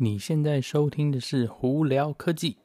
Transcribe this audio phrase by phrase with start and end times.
[0.00, 2.56] 你现在收听的是《胡聊科技》。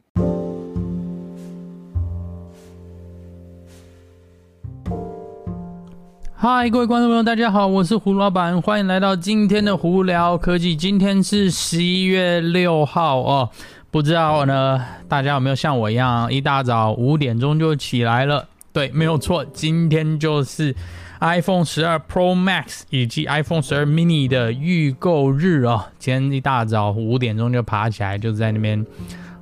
[6.32, 10.78] 嗨，各位观众朋友，大家好，我是胡老板，欢迎来到今天的《胡聊科技》。
[10.80, 13.50] 今天是十一月六号哦，
[13.90, 18.48] 不知道呢，大家有没有像我一样，一大早五点钟就起来了？
[18.74, 20.76] 对，没有错，今天就是
[21.22, 25.86] iPhone 十二 Pro Max 以及 iPhone 十二 Mini 的预购日哦。
[26.00, 28.84] 今天一大早五点钟就爬起来，就在那边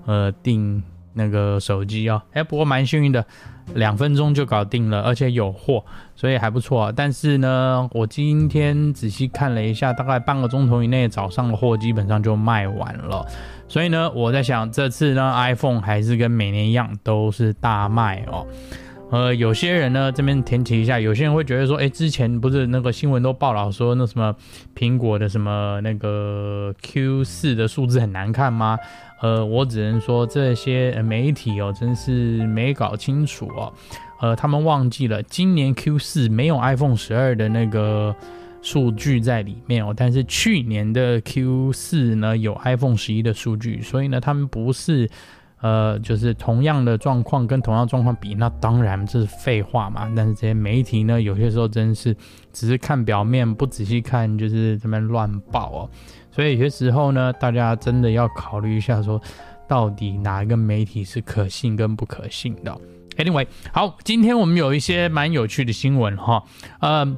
[0.06, 2.22] 呃订那个手机哦。
[2.34, 3.26] 哎，不过蛮幸运的，
[3.74, 5.82] 两分钟就搞定了，而且有货，
[6.14, 6.92] 所以还不错。
[6.94, 13.26] 但是呢，我今天仔细看了一下，大概半个钟头以内，早上的货基本上就卖完了。
[13.70, 18.46] 所以呢，我在想，这次呢，iPhone 还是跟每年一样，都是大卖哦。
[19.12, 24.34] 呃，有些人呢，这边填提一下，有些人会觉得说，哎，之前不是那个新闻都报道说，那什么
[24.74, 28.80] 苹果的什么那个 Q 四的数字很难看吗？
[29.22, 33.74] 呃，我只能说这些媒体哦，真是没搞清楚哦。
[34.22, 38.16] 呃，他们忘记了今年 Q 四没有 iPhone 十二的那个
[38.62, 45.10] 数据在里面哦，但是去年的 Q 四呢有 iPhone 十一的数据，所以呢，他们不是。
[45.62, 50.12] 呃，就是同样的状况跟同样状况比，那当然这是废话嘛。
[50.16, 52.16] 但是这些媒体呢，有些时候真是
[52.52, 55.90] 只是看表面，不仔细看，就是这边乱报哦。
[56.32, 59.22] 所以有些时候呢，大家真的要考虑一下，说
[59.68, 62.76] 到底哪一个媒体是可信跟不可信的。
[63.18, 66.44] Anyway，好，今天我们有一些蛮有趣的新闻哈，
[66.80, 67.18] 呃。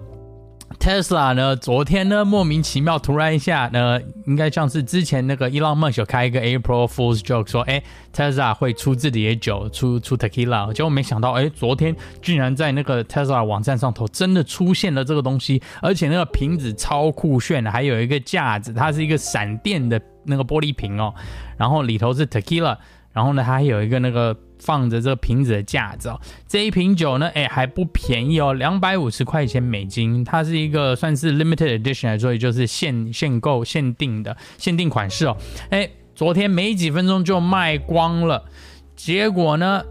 [0.80, 7.82] Tesla 呢，昨天呢，莫名其妙突然一下呢，应该像是之前那个 Elon Musk 开一个 April Fool's joke 说，哎
[8.14, 21.14] ，Tesla 会出自己的酒，出出 Tequila，结果没想到，哎，昨天居然在那个 Tesla 网站上头真的出现了这个东西，而且那个瓶子超酷炫的，还有一个架子，它是一个闪电的那个玻璃瓶哦，
[21.58, 22.78] 然后里头是 Tequila，
[23.12, 24.36] 然后呢，它还有一个那个。
[24.64, 30.24] 放着这个瓶子的架子哦，这一瓶酒呢，哎，还不便宜哦，两百五十块钱美金。
[30.24, 35.36] 它是一个算是 limited edition 来说，也就是限限购、限定的限定款式哦。
[35.70, 38.46] 哎，昨天没几分钟就卖光了，
[38.96, 39.84] 结果呢，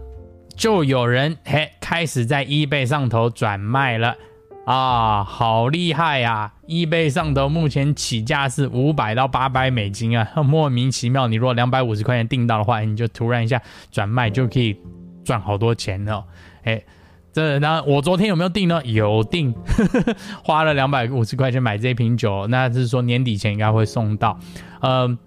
[0.55, 4.15] 就有人嘿开始在 eBay 上头转卖了。
[4.65, 11.27] 啊，好厉害呀、啊！eBay 上头目前起价是五百到八百美金啊， 莫名其妙。
[11.27, 14.77] 你如果两百五十块钱订到的话，你就突然一下转卖就可以
[15.25, 16.23] 赚好多钱哦。
[16.63, 16.81] 哎，
[17.33, 18.81] 这那我昨天有没有订呢？
[18.85, 19.53] 有订，
[20.45, 24.39] 花了两百五十块钱买这瓶酒，那是说年底前应该会送到。
[24.79, 25.17] 嗯。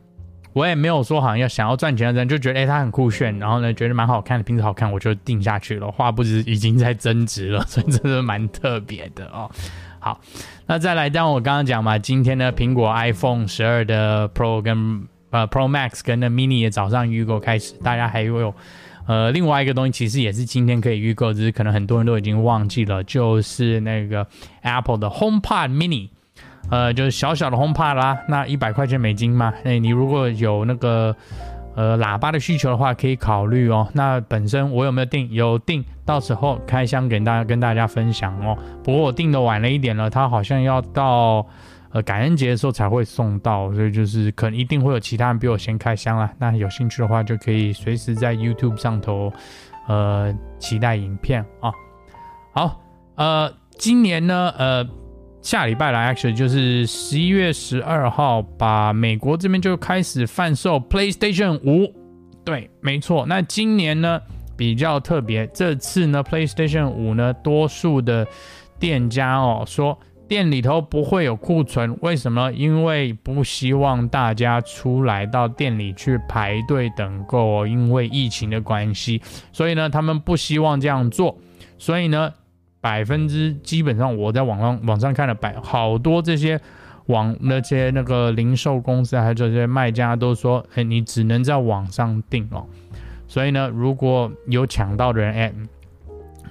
[0.56, 5.90] 我也没有说好像要想要赚钱的人就觉得哎、欸，它很酷炫，然后呢觉得蛮好看的，瓶子好看，我就定下去了。
[5.90, 9.50] 话不止已经在增值了，所以真的蛮特别的哦。
[9.98, 10.18] 好，
[10.64, 18.54] 那再来，当我刚刚讲嘛，今天呢，苹果 iPhone 十二的 Pro 跟呃 Pro Max 跟那 Mini 也早上预购开始，大家还有
[19.06, 24.26] 呃另外一个东西，其实也是今天可以预购，只是可能很多人都已经忘记了，就是那个
[24.62, 26.08] Apple 的 HomePod Mini。
[26.70, 29.52] 呃，就是小小的 HomePod 啦，那一百块钱美金嘛。
[29.64, 31.14] 那你如果有那个
[31.76, 33.88] 呃喇叭的需求的话，可以考虑哦。
[33.92, 35.30] 那本身我有没有订？
[35.30, 38.58] 有订，到时候开箱给大家跟大家分享哦。
[38.82, 41.46] 不过我订的晚了一点了，它好像要到
[41.92, 46.28] 呃感恩节的时候才会送到，所以就是可能一定会有其他人比我先开箱啦。
[46.38, 49.32] 那有兴趣的话，就可以随时在 YouTube 上头
[49.86, 51.70] 呃期待影片啊。
[52.52, 52.80] 好，
[53.14, 54.84] 呃，今年呢，呃。
[55.46, 61.94] 下礼拜来，actually 就是十一月十二号，把美国这边就开始贩售 PlayStation 五。
[62.44, 63.24] 对，没错。
[63.28, 64.20] 那今年呢
[64.56, 68.26] 比较特别，这次呢 PlayStation 五呢，多数的
[68.80, 69.96] 店家哦说
[70.26, 72.52] 店里头不会有库存，为什么？
[72.52, 81.38] 因为不希望大家出来到店里去排队等购哦，因为疫情的关系，所以呢他们不希望这样做，
[81.78, 82.34] 所以呢。
[82.86, 86.60] 百分之基本上，我在网上网上看了百好多这些
[87.06, 92.64] 网那些那个零售公司还有这些卖家都说，哎，你只能在网上订哦。
[93.26, 95.52] 所以呢，如果有抢到的人，哎，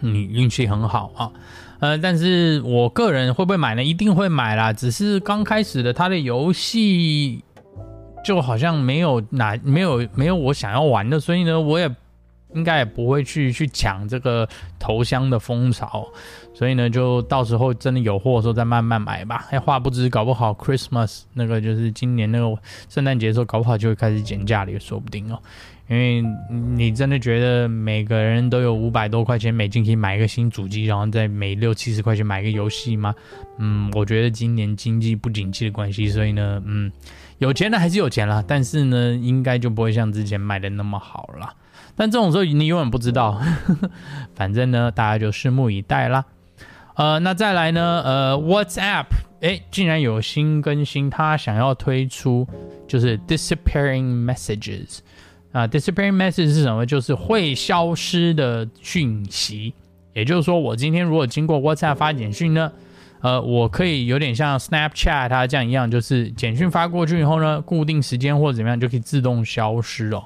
[0.02, 1.32] 你运气很好啊。
[1.80, 3.82] 呃，但是我个人会不会买呢？
[3.82, 4.74] 一定会买啦。
[4.74, 7.42] 只是刚开始的它的游戏
[8.26, 11.90] 就好像没有哪没有没有我想要玩的，所以呢，我也。
[12.56, 14.48] 应该也不会去去抢这个
[14.80, 16.08] 头香的风潮，
[16.54, 19.46] 所以呢，就到时候真的有货的时候再慢慢买吧。
[19.52, 22.58] 哎，话不知搞不好 Christmas 那个就是今年那个
[22.90, 25.40] 圣诞节的时候，搞不好就会开始减价了，也说不定哦。
[25.88, 33.14] 因为你真的觉得每个人都有五百多块钱美金可以买一个新主机，然后再每六七十块钱买一个游戏吗？
[33.60, 36.92] 嗯，我觉得今年经济不景气的关系，所以呢，嗯，
[37.40, 41.54] 有钱的还是有钱啦，但是呢，应该就不会像之前卖的那么好了。
[41.96, 43.42] 但这种时候你永远不知道，
[44.36, 46.26] 反正呢，大家就拭目以待啦。
[46.96, 49.06] 呃，那再来呢，呃，WhatsApp，
[49.42, 52.48] 诶，竟然有新更新，它想要推出
[52.88, 55.00] 就是 disappearing messages
[55.52, 56.86] 啊，disappearing message 是什么？
[56.86, 59.74] 就是会消失的讯息。
[60.14, 62.72] 也就是说，我今天如果经过 WhatsApp 发简讯呢，
[63.26, 70.24] 呃，我可以有点像 Snapchat 它这样一样，就是简讯发过去以后呢，固定时间或者怎么样就可以自动消失哦。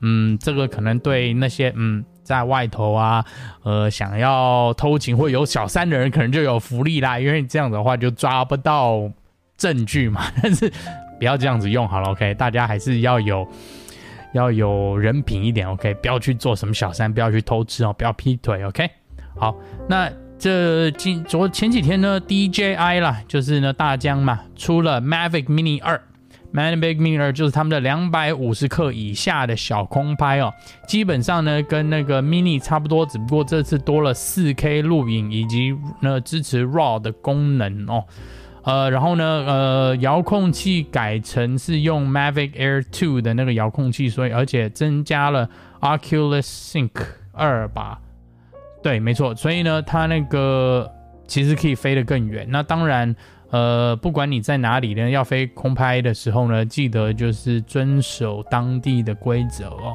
[0.00, 3.24] 嗯，这个可能对那些嗯在外头啊，
[3.64, 9.10] 呃，想要偷情或有小三的人可能就有福利啦，因为这样的话就抓不到
[9.56, 10.22] 证据嘛。
[10.40, 10.72] 但是
[11.18, 12.32] 不要这样子用好了，OK？
[12.34, 13.44] 大家还是要有
[14.34, 15.94] 要有人品一点，OK？
[15.94, 18.88] 不要去做什么小三，不要去偷吃哦，不要劈腿，OK？
[19.36, 19.52] 好，
[19.88, 26.00] 那这今昨前几天呢，DJI 啦，就是呢大疆嘛，出了 Mavic Mini 二
[26.52, 30.52] ，Mavic Mini 二就是他们的两百五十克以下的小空拍哦，
[30.86, 38.04] 基本上呢跟那个 Mini 差不多，只不过这次多了四 K 录影以及呢支持 RAW 的功能哦，
[38.64, 45.48] 呃，然后呢呃遥控器改成是用 Mavic Air 2的那个遥控器，所以而且增加了
[45.80, 46.90] Oculus Sync
[47.32, 48.00] 二吧。
[48.86, 50.88] 对，没错，所以呢，它那个
[51.26, 52.46] 其实可以飞得更远。
[52.48, 53.16] 那当然，
[53.50, 59.92] 呃，不管你在哪里呢，要飞空拍的时候呢，记得就是遵守当地的规则哦，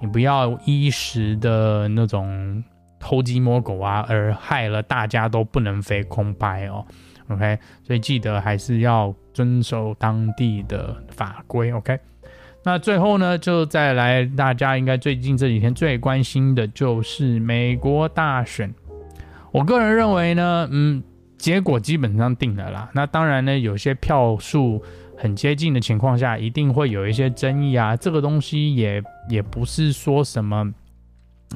[0.00, 2.62] 你不要一时的那种
[3.00, 6.86] 偷鸡摸狗啊，而害了大家都不能飞空拍哦。
[7.30, 11.72] OK，所以记得还是要遵守当地的法规。
[11.72, 11.98] OK。
[12.68, 18.70] 那最后呢，就再来，大家应该最近这几天最关心的就是美国大选。
[19.50, 21.02] 我个人认为呢，嗯，
[21.38, 22.90] 结果基本上定了啦。
[22.92, 24.82] 那当然呢，有些票数
[25.16, 27.96] 很接近的情况下，一定会有一些争议啊。
[27.96, 30.70] 这个东西也也不是说什么。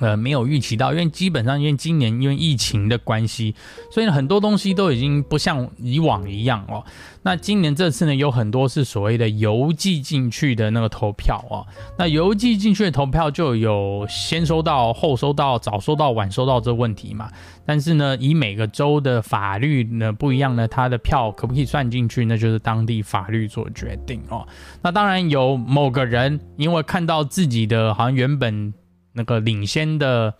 [0.00, 3.54] 呃，没有预期到，因为基本上因为今年因为疫情的关系，
[3.90, 6.82] 所以很多东西都已经不像以往一样哦。
[7.22, 11.66] 那今年这次呢，有很多是所谓的邮寄进去的那个投票哦。
[11.98, 17.30] 那邮寄进去的投票就有先收到、后收到、早收到、晚收到这问题嘛。
[17.66, 24.48] 但是呢，以每个州的法律呢不一样呢，它的票可不可以算进去，那就是当地法律做决定哦。
[24.82, 28.72] 那当然有某个人因为看到自己的好像原本。
[29.12, 30.32] 那个领先的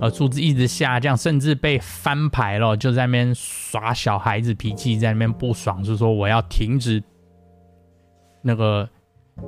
[0.00, 7.02] 呃数字一直下降，甚至被翻牌了，就在那边耍小孩子脾气，在那边不爽，是说我要停止
[8.42, 8.88] 那个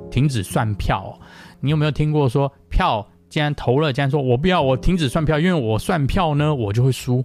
[0.09, 1.19] 停止算票。
[1.59, 7.23] 你有没有听过说票既然投了，竟然说我不要，我停止算票，因为我算票呢，我就会输。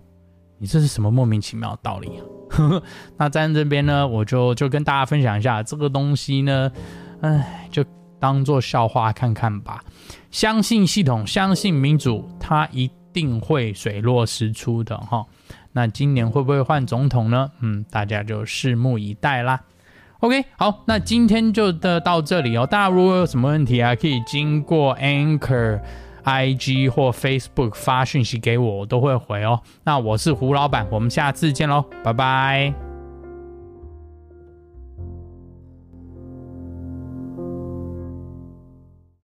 [0.58, 2.82] 你这是什么莫名其妙的道理啊？
[3.16, 6.72] 那在这边呢，我就就跟大家分享一下这个东西呢，
[7.20, 7.84] 哎，就。
[8.18, 9.82] 当做笑话看看吧，
[10.30, 15.24] 相信系统，相信民主，它一定会水落石出的哈。
[15.72, 17.50] 那今年会不会换总统呢？
[17.60, 19.60] 嗯，大家就拭目以待啦。
[20.20, 22.66] OK，好，那今天就的到这里哦。
[22.66, 25.80] 大家如果有什么问题啊，可以经过 Anchor、
[26.24, 29.60] IG 或 Facebook 发讯息给我，我都会回哦。
[29.82, 32.83] 那我是胡老板，我们下次见喽，拜拜。